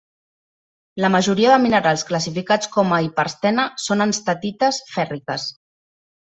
[1.03, 5.47] La majoria de minerals classificats com a hiperstena són enstatites fèrriques.